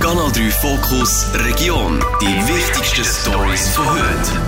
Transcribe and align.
Kanal 0.00 0.30
3 0.30 0.50
Fokus 0.50 1.26
Region. 1.34 1.98
Die 2.22 2.26
wichtigsten 2.26 3.04
Stories 3.04 3.68
von 3.70 3.84
heute. 3.84 4.40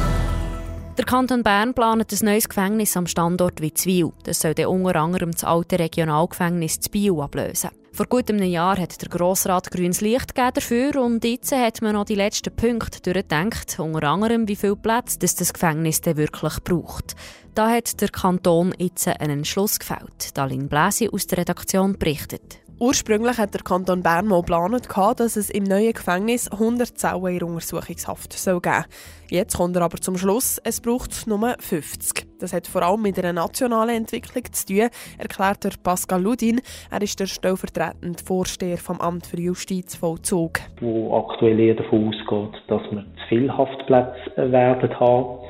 Der 0.97 1.05
Kanton 1.05 1.43
Bern 1.43 1.75
plant 1.75 2.13
ein 2.13 2.25
neues 2.25 2.49
Gefängnis 2.49 2.97
am 2.97 3.09
Standort 3.09 3.61
Witzwil. 3.61 4.13
Das 4.23 4.41
soll 4.41 4.55
dann 4.55 4.67
unter 4.67 4.95
anderem 4.97 5.33
das 5.33 5.43
alte 5.43 5.81
Regionalgefängnis 5.81 6.79
zu 6.79 6.91
Biel 6.91 7.21
ablösen. 7.21 7.71
Vor 7.93 8.07
gut 8.07 8.31
einem 8.31 8.49
Jahr 8.49 8.79
hat 8.79 9.03
der 9.03 9.09
Grossrat 9.09 9.73
grünes 9.73 10.01
Licht 10.01 10.39
dafür 10.39 10.95
und 11.03 11.25
jetzt 11.25 11.51
hat 11.51 11.83
man 11.83 11.95
noch 11.95 12.05
die 12.05 12.15
letzten 12.15 12.55
Punkte 12.55 13.01
durchgedacht, 13.03 13.77
unter 13.81 14.05
anderem 14.05 14.47
wie 14.47 14.57
viel 14.57 14.77
Platz 14.77 15.19
das, 15.19 15.35
das 15.35 15.53
Gefängnis 15.53 16.01
denn 16.01 16.17
wirklich 16.17 16.63
braucht. 16.63 17.17
Da 17.57 17.69
hat 17.71 18.01
der 18.01 18.11
Kanton 18.11 18.73
jetzt 18.79 19.09
einen 19.09 19.39
Entschluss 19.39 19.81
gefällt. 19.81 20.37
Dalin 20.39 20.69
Bläsi 20.69 21.09
aus 21.13 21.27
der 21.27 21.39
Redaktion 21.39 21.99
berichtet. 21.99 22.61
Ursprünglich 22.83 23.37
hat 23.37 23.53
der 23.53 23.61
Kanton 23.61 24.03
Bern 24.03 24.27
mal 24.27 24.41
geplant, 24.41 24.89
dass 25.21 25.37
es 25.37 25.51
im 25.51 25.65
neuen 25.65 25.93
Gefängnis 25.93 26.51
100 26.51 26.97
Zellen 26.97 27.27
in 27.27 27.43
Untersuchungshaft 27.43 28.33
soll 28.33 28.59
geben 28.63 28.87
Jetzt 29.29 29.59
kommt 29.59 29.77
er 29.77 29.83
aber 29.83 29.99
zum 29.99 30.17
Schluss, 30.17 30.59
es 30.65 30.81
braucht 30.81 31.27
nur 31.27 31.57
50. 31.59 32.27
Das 32.41 32.55
hat 32.55 32.67
vor 32.67 32.81
allem 32.81 33.03
mit 33.03 33.19
einer 33.19 33.35
nationalen 33.35 33.97
Entwicklung 33.97 34.45
zu 34.51 34.67
tun, 34.67 34.89
erklärt 35.19 35.63
der 35.63 35.73
Pascal 35.83 36.23
Ludin. 36.23 36.63
Er 36.91 37.03
ist 37.03 37.21
der 37.21 37.27
stellvertretende 37.27 38.25
Vorsteher 38.25 38.79
vom 38.79 38.99
Amt 38.99 39.27
für 39.27 39.39
Justizvollzug. 39.39 40.61
Wo 40.81 41.19
aktuell 41.19 41.61
eher 41.61 41.75
davon 41.75 42.09
ausgeht, 42.09 42.63
dass 42.69 42.81
wir 42.91 43.03
zu 43.03 43.29
viele 43.29 43.55
Haftplätze 43.59 44.51
werden 44.51 44.99
haben. 44.99 45.41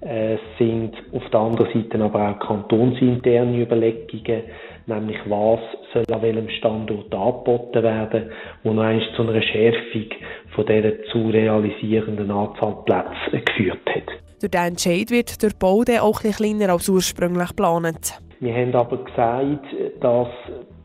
Es 0.00 0.40
sind 0.58 0.96
auf 1.12 1.22
der 1.30 1.40
anderen 1.40 1.72
Seite 1.72 2.02
aber 2.02 2.30
auch 2.30 2.40
kantonsinterne 2.40 3.62
Überlegungen, 3.62 4.42
nämlich 4.86 5.18
was 5.26 5.60
soll 5.92 6.04
an 6.12 6.22
welchem 6.22 6.48
Standort 6.50 7.14
angeboten 7.14 7.82
werden, 7.82 8.30
wo 8.62 8.72
noch 8.72 8.82
einmal 8.82 9.06
zu 9.16 9.22
einer 9.22 9.42
Schärfung 9.42 10.06
von 10.54 10.66
dieser 10.66 11.02
zu 11.12 11.30
realisierenden 11.30 12.30
Anzahl 12.30 12.76
Plätze 12.84 13.44
geführt 13.44 13.86
hat. 13.86 14.06
Durch 14.40 14.50
diesen 14.50 14.66
Entscheid 14.66 15.10
wird 15.10 15.42
der 15.42 15.50
Bau 15.58 15.82
dann 15.84 16.00
auch 16.00 16.20
etwas 16.20 16.38
kleiner 16.38 16.72
als 16.72 16.88
ursprünglich 16.88 17.48
geplant. 17.48 18.20
Wir 18.40 18.54
haben 18.54 18.74
aber 18.74 18.96
gesagt, 18.96 19.66
dass 20.00 20.28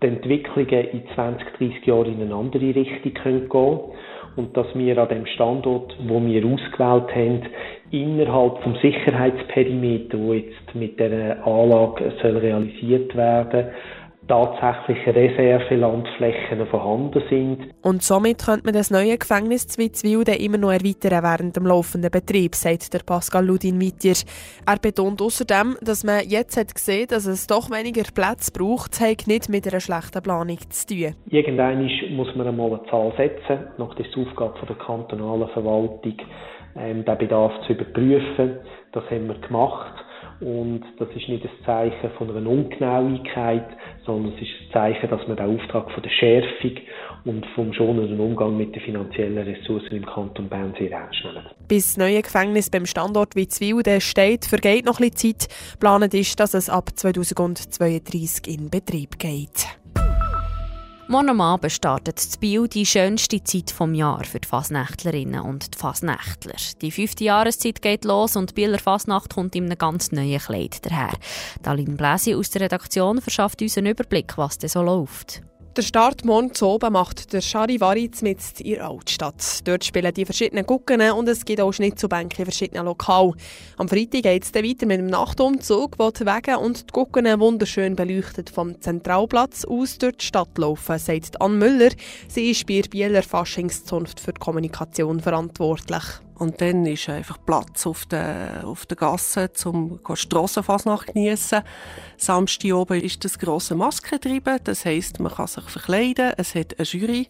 die 0.02 0.08
Entwicklungen 0.08 0.88
in 0.92 1.04
20, 1.16 1.48
30 1.58 1.86
Jahren 1.88 2.14
in 2.14 2.22
eine 2.22 2.36
andere 2.36 2.76
Richtung 2.76 3.14
gehen 3.14 3.50
können 3.50 3.82
und 4.38 4.56
dass 4.56 4.68
wir 4.76 4.98
an 4.98 5.10
dem 5.10 5.26
Standort, 5.26 5.98
wo 6.08 6.24
wir 6.24 6.46
ausgewählt 6.46 7.14
haben, 7.14 7.42
innerhalb 7.92 8.62
vom 8.64 8.76
Sicherheitsperimeter, 8.76 10.18
wo 10.20 10.34
jetzt 10.34 10.74
mit 10.74 11.00
der 11.00 11.46
Anlage 11.46 12.14
soll 12.22 12.38
realisiert 12.38 13.16
werden, 13.16 13.68
tatsächlich 14.28 15.08
Reservelandflächen 15.08 16.66
vorhanden 16.68 17.24
sind. 17.30 17.74
Und 17.82 18.04
somit 18.04 18.46
könnte 18.46 18.66
man 18.66 18.74
das 18.74 18.92
neue 18.92 19.18
Gefängnis 19.18 19.68
Zwitzwil 19.68 20.24
immer 20.28 20.58
noch 20.58 20.72
erweitern 20.72 21.24
während 21.24 21.56
dem 21.56 21.66
laufenden 21.66 22.12
Betrieb, 22.12 22.56
sagt 22.56 22.94
der 22.94 23.00
Pascal 23.00 23.46
Ludin 23.46 23.82
weiter. 23.82 24.20
Er 24.66 24.78
betont 24.80 25.22
außerdem, 25.22 25.78
dass 25.82 26.04
man 26.04 26.28
jetzt 26.28 26.58
hat 26.58 26.74
gesehen, 26.74 27.08
dass 27.10 27.26
es 27.26 27.48
doch 27.48 27.70
weniger 27.72 28.04
Platz 28.14 28.52
braucht, 28.52 29.00
hat 29.00 29.28
nicht 29.28 29.50
mit 29.50 29.68
einer 29.68 29.80
schlechten 29.80 30.22
Planung 30.22 30.60
zu 30.70 30.88
tun. 30.88 31.16
Irgendwann 31.30 31.90
muss 32.16 32.36
man 32.36 32.48
einmal 32.48 32.74
eine 32.74 32.90
Zahl 32.90 33.14
setzen. 33.18 33.68
Nach 33.78 33.96
der 33.96 34.06
Aufgabe 34.06 34.66
der 34.68 34.76
kantonalen 34.76 35.48
Verwaltung, 35.50 36.18
ähm, 36.76 37.06
den 37.06 37.18
Bedarf 37.18 37.54
zu 37.66 37.74
überprüfen. 37.74 38.58
Das 38.92 39.04
haben 39.10 39.28
wir 39.28 39.36
gemacht. 39.36 39.94
Und 40.40 40.84
das 41.00 41.10
ist 41.16 41.28
nicht 41.28 41.44
ein 41.44 41.50
Zeichen 41.66 42.12
von 42.18 42.30
einer 42.30 42.48
Ungenauigkeit, 42.48 43.68
sondern 44.06 44.34
es 44.36 44.42
ist 44.42 44.50
ein 44.50 44.72
Zeichen, 44.72 45.10
dass 45.10 45.28
man 45.28 45.38
den 45.38 45.60
Auftrag 45.60 45.92
von 45.92 46.04
der 46.04 46.10
Schärfung 46.12 46.78
und 47.26 47.46
vom 47.56 47.74
schonenden 47.74 48.20
Umgang 48.20 48.56
mit 48.56 48.76
den 48.76 48.82
finanziellen 48.82 49.38
Ressourcen 49.38 49.96
im 49.96 50.06
Kanton 50.06 50.48
Bern 50.48 50.74
sehr 50.78 50.92
ernst 50.92 51.24
nehmen. 51.24 51.46
Bis 51.68 51.96
das 51.96 51.98
neue 51.98 52.22
Gefängnis 52.22 52.70
beim 52.70 52.86
Standort 52.86 53.36
Witzwil 53.36 53.82
steht, 54.00 54.46
vergeht 54.46 54.86
noch 54.86 55.00
ein 55.00 55.10
bisschen 55.10 55.38
Zeit. 55.40 55.48
Geplant 55.74 56.14
ist, 56.14 56.40
dass 56.40 56.54
es 56.54 56.70
ab 56.70 56.90
2032 56.96 58.48
in 58.48 58.70
Betrieb 58.70 59.18
geht. 59.18 59.68
Morgen 61.10 61.30
am 61.30 61.40
Abend 61.40 61.72
startet 61.72 62.18
das 62.18 62.36
Bio 62.36 62.68
die 62.68 62.86
schönste 62.86 63.42
Zeit 63.42 63.72
vom 63.72 63.94
Jahr 63.94 64.26
für 64.26 64.42
die 64.42 64.48
Fasnächtlerinnen 64.48 65.40
und 65.40 65.74
die 65.74 65.78
Fasnächtler. 65.78 66.56
Die 66.82 66.92
fünfte 66.92 67.24
Jahreszeit 67.24 67.82
geht 67.82 68.04
los 68.04 68.36
und 68.36 68.50
die 68.50 68.54
Bieler 68.56 68.78
Fasnacht 68.78 69.34
kommt 69.34 69.56
in 69.56 69.68
einem 69.68 69.78
ganz 69.78 70.12
neuen 70.12 70.42
Kleid 70.42 70.86
daher. 70.86 71.14
Dalin 71.64 71.96
Bläsi 71.96 72.36
aus 72.36 72.50
der 72.50 72.64
Redaktion 72.64 73.22
verschafft 73.22 73.62
uns 73.62 73.78
einen 73.78 73.92
Überblick, 73.92 74.38
was 74.38 74.58
denn 74.58 74.70
so 74.70 74.82
läuft. 74.82 75.44
Der 75.78 75.84
Start 75.84 76.26
morgen 76.26 76.56
zu 76.56 76.66
oben 76.66 76.94
macht 76.94 77.34
der 77.34 77.40
Charivari 77.40 78.10
mit 78.22 78.40
in 78.62 78.74
der 78.74 78.90
Altstadt. 78.90 79.60
Dort 79.64 79.86
spielen 79.86 80.12
die 80.12 80.26
verschiedenen 80.26 80.66
Gucken 80.66 81.00
und 81.12 81.30
es 81.30 81.46
gibt 81.46 81.62
auch 81.62 81.72
Schnitzelbänke 81.72 82.40
in 82.40 82.46
verschiedenen 82.46 82.86
Lokalen. 82.86 83.36
Am 83.78 83.88
Freitag 83.88 84.24
geht 84.24 84.44
es 84.44 84.56
weiter 84.56 84.88
mit 84.88 84.98
dem 84.98 85.06
Nachtumzug, 85.06 86.00
wo 86.00 86.10
die 86.10 86.26
Wege 86.26 86.58
und 86.58 86.90
die 86.90 86.92
Gucken 86.92 87.40
wunderschön 87.40 87.96
beleuchtet 87.96 88.50
vom 88.50 88.82
Zentralplatz 88.82 89.66
aus 89.66 90.00
durch 90.00 90.18
die 90.18 90.26
Stadt 90.26 90.58
laufen, 90.58 90.98
sagt 90.98 91.40
Ann 91.40 91.60
Müller. 91.60 91.92
Sie 92.28 92.50
ist 92.50 92.66
bei 92.66 92.82
der 92.82 92.90
Bieler 92.90 93.22
Faschingszunft 93.22 94.20
für 94.20 94.34
die 94.34 94.40
Kommunikation 94.40 95.20
verantwortlich. 95.20 96.02
Und 96.38 96.62
dann 96.62 96.86
ist 96.86 97.10
einfach 97.10 97.38
Platz 97.44 97.88
auf 97.88 98.06
der, 98.06 98.62
auf 98.64 98.86
der 98.86 98.96
Gasse, 98.96 99.50
um 99.66 100.00
Strassenfasnacht 100.14 101.08
geniessen. 101.08 101.64
Samstag 102.18 102.74
oben 102.74 103.02
ist 103.02 103.26
das 103.26 103.40
grosse 103.40 103.74
Maskentreiben. 103.74 104.60
Das 104.64 104.86
heisst, 104.86 105.20
man 105.20 105.34
kann 105.34 105.48
sich 105.48 105.64
verkleiden. 105.64 106.34
Es 106.38 106.54
hat 106.54 106.78
eine 106.78 106.86
Jury. 106.86 107.28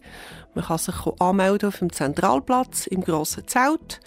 Man 0.54 0.64
kann 0.64 0.78
sich 0.78 0.94
anmelden 1.20 1.70
auf 1.70 1.78
dem 1.78 1.90
Zentralplatz 1.90 2.86
im 2.86 3.02
grossen 3.02 3.48
Zelt 3.48 4.00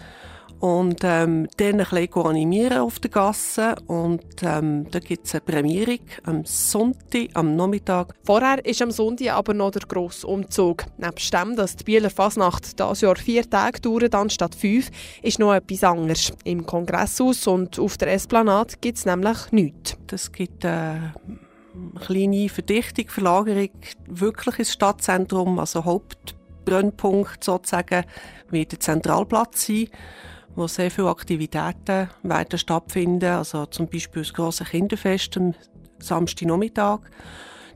und 0.62 1.00
ähm, 1.04 1.48
dann 1.58 1.80
ein 1.82 1.88
bisschen 1.88 2.14
animieren 2.14 2.78
auf 2.78 3.00
der 3.00 3.10
Gasse 3.10 3.76
und 3.88 4.24
ähm, 4.44 4.86
da 4.92 5.00
gibt 5.00 5.26
es 5.26 5.34
eine 5.34 5.42
Prämierung 5.42 6.00
am 6.24 6.46
Sonntag, 6.46 7.30
am 7.34 7.56
Nachmittag. 7.56 8.14
Vorher 8.24 8.64
ist 8.64 8.82
am 8.84 8.92
Sonntag 8.92 9.32
aber 9.32 9.56
noch 9.56 9.72
der 9.72 9.82
grosse 9.88 10.28
Umzug. 10.28 10.86
Nebst 11.00 11.34
dem, 11.34 11.56
dass 11.56 11.76
die 11.76 11.84
Bieler 11.84 12.12
Fasnacht 12.12 12.80
dieses 12.80 13.02
Jahr 13.02 13.16
vier 13.16 13.50
Tage 13.50 13.82
dauert 13.82 14.14
anstatt 14.14 14.54
fünf, 14.54 14.92
ist 15.24 15.40
noch 15.40 15.54
etwas 15.54 15.84
anderes. 15.84 16.32
Im 16.44 16.64
Kongresshaus 16.64 17.48
und 17.48 17.80
auf 17.80 17.98
der 17.98 18.14
Esplanade 18.14 18.76
gibt 18.80 19.00
es 19.00 19.06
nämlich 19.06 19.52
nichts. 19.52 19.98
Es 20.12 20.32
gibt 20.32 20.64
eine 20.64 21.14
kleine 22.06 22.50
Verdichtung, 22.50 23.08
Verlagerung 23.08 23.70
wirklich 24.08 24.60
ins 24.60 24.74
Stadtzentrum, 24.74 25.58
also 25.58 25.86
Hauptbrennpunkt 25.86 27.44
sozusagen, 27.44 28.06
wird 28.52 28.74
der 28.74 28.80
Zentralplatz 28.80 29.66
sein 29.66 29.88
wo 30.56 30.68
sehr 30.68 30.92
viele 30.92 31.10
Aktivitäten 31.10 32.10
werden 32.24 32.60
stattfinden. 32.60 33.26
Also 33.26 33.66
zum 33.68 33.88
Beispiel 33.88 34.24
das 34.24 34.34
große 34.34 34.66
Kinderfest 34.66 35.38
am 35.38 35.54
Samstagnachmittag. 36.00 37.00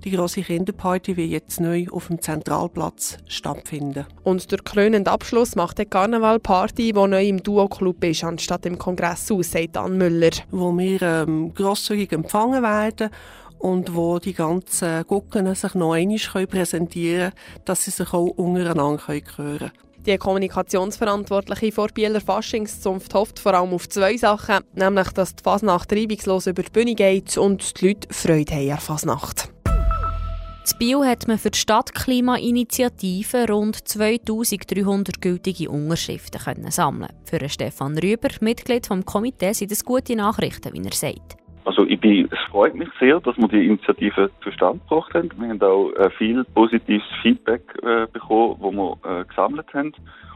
Die 0.03 0.11
große 0.11 0.41
Kinderparty 0.41 1.17
wird 1.17 1.29
jetzt 1.29 1.59
neu 1.59 1.87
auf 1.89 2.07
dem 2.07 2.21
Zentralplatz 2.21 3.17
stattfinden. 3.27 4.05
Und 4.23 4.51
der 4.51 4.59
krönende 4.59 5.09
Abschluss 5.09 5.55
macht 5.55 5.79
die 5.79 5.85
Karnevalparty, 5.85 6.91
die 6.91 7.07
neu 7.07 7.27
im 7.27 7.41
Duo-Club 7.41 8.03
ist, 8.03 8.23
anstatt 8.23 8.67
im 8.67 8.77
Kongresshaus, 8.77 9.51
sagt 9.51 9.77
Ann 9.77 9.97
Müller. 9.97 10.29
Wo 10.51 10.71
wir 10.77 11.01
ähm, 11.01 11.53
grosszügig 11.55 12.11
empfangen 12.11 12.61
werden 12.61 13.09
und 13.57 13.95
wo 13.95 14.19
die 14.19 14.33
ganzen 14.33 15.07
Gucken 15.07 15.55
sich 15.55 15.73
noch 15.73 15.93
einmal 15.93 16.47
präsentieren 16.47 17.31
können, 17.31 17.65
dass 17.65 17.85
sie 17.85 17.91
sich 17.91 18.13
auch 18.13 18.25
untereinander 18.25 19.07
hören 19.07 19.23
können. 19.23 19.71
Die 20.05 20.17
Kommunikationsverantwortliche 20.17 21.71
vor 21.71 21.87
Bieler 21.87 22.21
Faschingszunft 22.21 23.13
hofft 23.15 23.39
vor 23.39 23.55
allem 23.55 23.73
auf 23.73 23.89
zwei 23.89 24.15
Sachen, 24.17 24.59
nämlich, 24.75 25.09
dass 25.09 25.35
die 25.35 25.43
Fasnacht 25.43 25.91
reibungslos 25.91 26.45
über 26.45 26.61
die 26.61 26.69
Bühne 26.69 26.93
geht 26.93 27.35
und 27.37 27.81
die 27.81 27.87
Leute 27.87 28.13
Freude 28.13 28.53
haben 28.53 28.71
an 28.71 28.79
Fasnacht. 28.79 29.49
In 29.65 30.79
Bio 30.79 31.03
hat 31.03 31.27
man 31.27 31.39
für 31.39 31.51
die 31.51 31.57
Stadtklimainitiative 31.57 33.47
rund 33.47 33.87
2300 33.87 35.21
gültige 35.21 35.69
Unterschriften 35.71 36.69
sammeln. 36.69 37.13
Für 37.23 37.47
Stefan 37.49 37.97
Rüber, 37.97 38.29
Mitglied 38.41 38.89
des 38.89 39.05
Komitees, 39.05 39.59
sind 39.59 39.71
das 39.71 39.85
gute 39.85 40.15
Nachrichten, 40.15 40.73
wie 40.73 40.83
er 40.83 40.93
sagt. 40.93 41.37
Also 41.65 41.83
ich 41.83 41.99
bin, 41.99 42.29
es 42.31 42.39
freut 42.51 42.75
mich 42.75 42.89
sehr, 42.99 43.19
dass 43.19 43.35
wir 43.37 43.47
die 43.47 43.65
Initiative 43.65 44.29
zustande 44.43 44.79
gebracht 44.79 45.13
haben. 45.15 45.31
Wir 45.35 45.49
haben 45.49 45.61
auch 45.63 45.91
äh, 45.93 46.11
viel 46.11 46.43
positives 46.43 47.07
Feedback 47.23 47.61
äh, 47.81 48.05
bekommen, 48.13 48.55
wo 48.59 48.71
wir 48.71 48.97
äh, 49.03 49.25
gesammelt 49.25 49.73
haben 49.73 49.91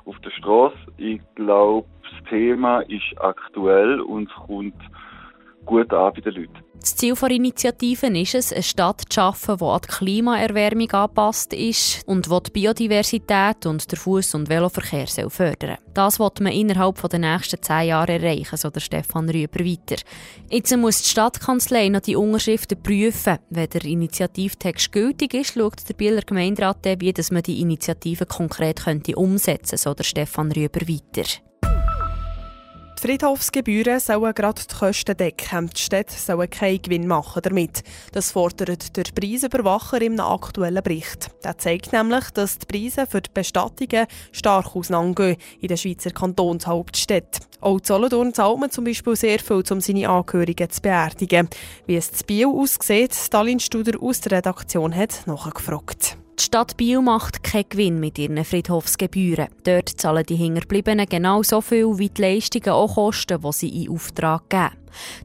auf 0.05 0.19
der 0.21 0.31
Straße. 0.31 0.75
Ich 0.97 1.21
glaube, 1.35 1.87
das 2.01 2.29
Thema 2.29 2.79
ist 2.81 3.13
aktuell 3.19 4.01
und 4.01 4.27
kommt 4.33 4.73
gut 5.69 5.93
an 5.93 6.11
bei 6.13 6.21
den 6.21 6.33
Leuten. 6.33 6.63
Das 6.79 6.95
Ziel 6.95 7.13
der 7.13 7.31
Initiative 7.31 8.07
ist 8.07 8.35
es, 8.35 8.53
eine 8.53 8.63
Stadt 8.63 9.01
zu 9.01 9.15
schaffen, 9.15 9.57
die 9.57 9.65
an 9.65 9.81
die 9.83 9.87
Klimaerwärmung 9.89 10.89
angepasst 10.91 11.53
ist 11.53 12.07
und 12.07 12.25
die, 12.25 12.43
die 12.43 12.51
Biodiversität 12.51 13.65
und 13.65 13.91
den 13.91 13.99
Fuß- 13.99 14.35
und 14.35 14.47
Veloverkehr 14.47 15.29
fördern 15.29 15.77
soll. 15.77 15.93
Das 15.93 16.19
wird 16.19 16.39
man 16.39 16.53
innerhalb 16.53 17.01
der 17.09 17.19
nächsten 17.19 17.61
zehn 17.61 17.89
Jahre 17.89 18.13
erreichen, 18.13 18.55
so 18.55 18.69
der 18.69 18.79
Stefan 18.79 19.29
Rüber 19.29 19.59
weiter. 19.59 20.01
Jetzt 20.49 20.75
muss 20.77 21.01
die 21.01 21.09
Stadtkanzlei 21.09 21.89
noch 21.89 21.99
die 21.99 22.15
Unterschriften 22.15 22.81
prüfen. 22.81 23.39
Wenn 23.49 23.69
der 23.69 23.83
Initiativtext 23.83 24.93
gültig 24.93 25.33
ist, 25.33 25.55
schaut 25.55 25.87
der 25.87 25.95
Bieler 25.95 26.21
Gemeinderat 26.21 26.85
wie 26.85 27.13
man 27.31 27.43
die 27.43 27.59
Initiative 27.59 28.25
konkret 28.25 28.85
könnte 28.85 29.17
umsetzen 29.17 29.71
könnte, 29.71 29.77
so 29.77 29.93
der 29.93 30.05
Stefan 30.05 30.53
Rüber 30.53 30.79
weiter. 30.87 31.48
Die 33.01 33.07
Friedhofsgebühren 33.07 34.01
sollen 34.01 34.33
gerade 34.33 34.61
die 34.69 34.75
Kosten 34.75 35.15
decken. 35.15 35.69
Die 35.69 35.79
Städte 35.79 36.15
sollen 36.15 36.49
keinen 36.49 36.81
Gewinn 36.81 37.07
machen 37.07 37.41
damit. 37.41 37.81
Das 38.11 38.33
fordert 38.33 38.97
der 38.97 39.05
Preisüberwacher 39.15 40.01
im 40.01 40.19
aktuellen 40.19 40.83
Bericht. 40.83 41.31
Der 41.41 41.57
zeigt 41.57 41.93
nämlich, 41.93 42.29
dass 42.31 42.57
die 42.57 42.65
Preise 42.65 43.07
für 43.07 43.21
die 43.21 43.29
Bestattungen 43.33 44.05
stark 44.33 44.75
auseinandergehen 44.75 45.37
in 45.61 45.69
den 45.69 45.77
Schweizer 45.77 46.11
Kantonshauptstädten. 46.11 47.45
Auch 47.61 47.79
Solothurn 47.81 48.33
zahlt 48.33 48.59
man 48.59 48.69
zum 48.69 48.83
Beispiel 48.83 49.15
sehr 49.15 49.39
viel, 49.39 49.63
um 49.71 49.79
seine 49.79 50.09
Angehörigen 50.09 50.69
zu 50.69 50.81
beerdigen. 50.81 51.47
Wie 51.85 51.95
es 51.95 52.11
zu 52.11 52.25
Biel 52.25 52.47
aussieht, 52.47 53.15
Stalin 53.15 53.61
Studer 53.61 53.97
aus 54.01 54.19
der 54.19 54.39
Redaktion 54.39 54.93
hat 54.93 55.25
nachgefragt. 55.25 56.17
Die 56.39 56.45
Stadt 56.45 56.77
Biel 56.77 57.01
macht 57.01 57.43
keinen 57.43 57.67
Gewinn 57.67 57.99
mit 57.99 58.17
ihren 58.17 58.45
Friedhofsgebühren. 58.45 59.49
Dort 59.65 59.89
zahlen 59.89 60.23
die 60.25 60.37
Hinterbliebenen 60.37 61.05
genauso 61.05 61.59
viel, 61.59 61.97
wie 61.97 62.07
die 62.07 62.21
Leistungen 62.21 62.69
auch 62.69 62.95
kosten, 62.95 63.41
die 63.41 63.51
sie 63.51 63.83
in 63.83 63.91
Auftrag 63.91 64.49
geben. 64.49 64.69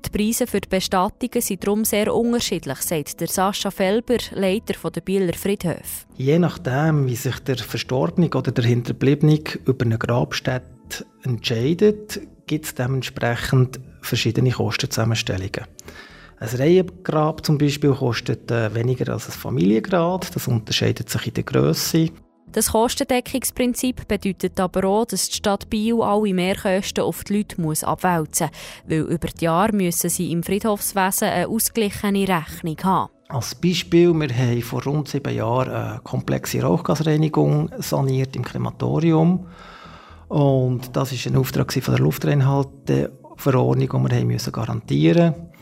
Die 0.04 0.10
Preise 0.10 0.48
für 0.48 0.60
die 0.60 0.68
Bestattungen 0.68 1.40
sind 1.40 1.62
darum 1.62 1.84
sehr 1.84 2.12
unterschiedlich, 2.12 2.78
sagt 2.78 3.20
der 3.20 3.28
Sascha 3.28 3.70
Felber, 3.70 4.16
Leiter 4.32 4.90
der 4.90 5.00
Bieler 5.02 5.34
Friedhöfe. 5.34 6.04
Je 6.16 6.40
nachdem, 6.40 7.06
wie 7.06 7.14
sich 7.14 7.38
der 7.38 7.58
Verstorbene 7.58 8.28
oder 8.30 8.50
der 8.50 8.64
Hinterbliebene 8.64 9.38
über 9.66 9.84
eine 9.84 9.98
Grabstätte 9.98 11.06
entscheidet, 11.22 12.22
gibt 12.48 12.64
es 12.64 12.74
dementsprechend 12.74 13.78
verschiedene 14.02 14.50
Kostenzusammenstellungen. 14.50 15.64
Ein 16.44 16.58
Reihengrab 16.58 17.46
zum 17.46 17.56
Beispiel 17.56 17.92
kostet 17.92 18.50
äh, 18.50 18.74
weniger 18.74 19.14
als 19.14 19.28
ein 19.28 19.32
Familiengrab. 19.32 20.30
Das 20.30 20.46
unterscheidet 20.46 21.08
sich 21.08 21.28
in 21.28 21.34
der 21.34 21.44
Größe. 21.44 22.10
Das 22.52 22.70
Kostendeckungsprinzip 22.70 24.06
bedeutet 24.06 24.60
aber 24.60 24.84
auch, 24.84 25.06
dass 25.06 25.30
die 25.30 25.36
Stadt 25.36 25.70
Biel 25.70 26.02
alle 26.02 26.34
Mehrkosten 26.34 27.02
auf 27.02 27.24
die 27.24 27.38
Leute 27.38 27.58
muss 27.62 27.82
abwälzen 27.82 28.50
muss, 28.50 28.86
weil 28.86 28.98
über 28.98 29.28
die 29.28 29.46
Jahre 29.46 29.74
müssen 29.74 30.10
sie 30.10 30.32
im 30.32 30.42
Friedhofswesen 30.42 31.28
eine 31.28 31.48
ausgeglichene 31.48 32.28
Rechnung 32.28 32.76
haben. 32.84 33.10
Als 33.28 33.54
Beispiel, 33.54 34.12
wir 34.12 34.36
haben 34.36 34.60
vor 34.60 34.84
rund 34.84 35.08
sieben 35.08 35.34
Jahren 35.34 35.70
eine 35.70 36.02
komplexe 36.04 36.60
Rauchgasreinigung 36.60 37.70
saniert 37.78 38.36
im 38.36 38.44
Krematorium. 38.44 39.46
Und 40.28 40.94
das 40.94 41.12
war 41.12 41.32
ein 41.32 41.38
Auftrag 41.38 41.72
von 41.72 41.94
der 41.94 42.04
Luftreinhalteverordnung, 42.04 44.08
die 44.10 44.28
wir 44.28 44.52
garantieren 44.52 45.30
mussten. 45.30 45.53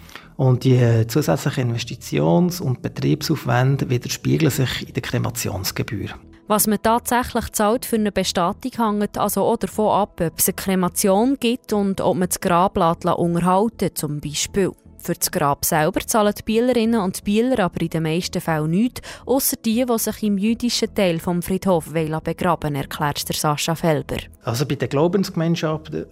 Und 0.43 0.65
die 0.65 1.07
zusätzlichen 1.07 1.71
Investitions- 1.71 2.61
und 2.61 2.83
Betriebsaufwände 2.83 3.89
widerspiegeln 3.89 4.51
sich 4.51 4.89
in 4.89 4.93
der 4.93 5.01
Kremationsgebühr. 5.01 6.09
Was 6.49 6.67
man 6.67 6.83
tatsächlich 6.83 7.53
zahlt 7.53 7.87
für 7.87 7.95
eine 7.95 8.11
Bestattung, 8.11 8.73
hängt 8.77 9.19
also 9.19 9.43
auch 9.43 9.57
davon 9.57 9.93
ab, 9.93 10.21
ob 10.21 10.37
es 10.37 10.49
eine 10.49 10.57
Kremation 10.57 11.37
gibt 11.39 11.73
und 11.73 12.01
ob 12.01 12.17
man 12.17 12.29
das 12.29 12.41
Grablatt 12.41 13.05
unterhalten 13.05 13.95
zum 13.95 14.19
Beispiel. 14.21 14.73
Für 15.03 15.15
das 15.15 15.33
Grab 15.33 15.65
selber 15.65 15.99
zahlen 16.07 16.33
die 16.39 16.45
Bielerinnen 16.45 17.01
und 17.01 17.19
die 17.19 17.23
Bieler 17.23 17.59
aber 17.65 17.81
in 17.81 17.91
den 17.91 18.05
meisten 18.05 18.41
Fällen 18.41 18.71
nichts, 18.71 19.01
außer 19.27 19.57
die, 19.57 19.85
die 19.85 19.99
sich 19.99 20.23
im 20.23 20.39
jüdischen 20.39 20.95
Teil 20.95 21.19
vom 21.19 21.43
Friedhof 21.43 21.93
begraben 21.93 22.77
erklärt 22.77 23.29
der 23.29 23.35
Sascha 23.35 23.75
Felber. 23.75 24.19
Also 24.45 24.65
bei 24.65 24.77
den 24.77 24.89
Glaubensgemeinschaften 24.89 26.07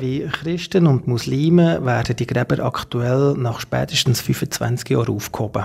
wie 0.00 0.26
Christen 0.26 0.86
und 0.86 1.06
Muslime 1.06 1.82
werden 1.86 2.16
die 2.16 2.26
Gräber 2.26 2.62
aktuell 2.62 3.32
nach 3.38 3.60
spätestens 3.60 4.20
25 4.20 4.90
Jahren 4.90 5.16
aufgehoben. 5.16 5.64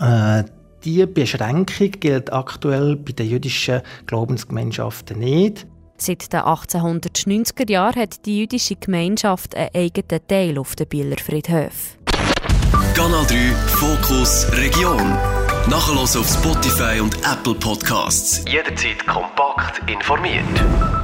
Äh, 0.00 0.44
diese 0.84 1.06
Beschränkung 1.06 1.92
gilt 1.92 2.30
aktuell 2.30 2.96
bei 2.96 3.12
den 3.12 3.30
jüdischen 3.30 3.80
Glaubensgemeinschaften 4.04 5.18
nicht. 5.18 5.66
Seit 6.02 6.32
den 6.32 6.40
1890er 6.40 7.70
Jahren 7.70 8.00
hat 8.00 8.24
die 8.24 8.38
jüdische 8.38 8.74
Gemeinschaft 8.76 9.54
einen 9.54 9.68
eigenen 9.74 10.26
Teil 10.26 10.58
auf 10.58 10.74
den 10.74 10.88
Bieler 10.88 11.18
Friedhof. 11.18 11.98
Kanal 12.94 13.26
3 13.26 13.36
Fokus 13.66 14.46
Region. 14.52 14.96
Nachher 15.68 16.00
auf 16.00 16.26
Spotify 16.26 17.00
und 17.00 17.14
Apple 17.18 17.54
Podcasts. 17.54 18.42
Jederzeit 18.50 19.06
kompakt 19.06 19.90
informiert. 19.90 20.99